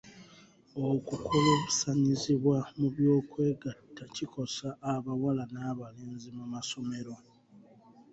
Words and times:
Okukuluusanyizibwa 0.87 2.57
mu 2.77 2.87
by'okwegatta 2.93 4.03
kikosa 4.15 4.67
abawala 4.93 5.43
n'abalenzi 5.53 6.29
mu 6.37 6.45
masomero. 6.53 7.13